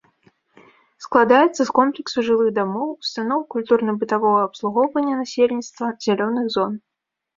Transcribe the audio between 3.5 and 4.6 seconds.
культурна-бытавога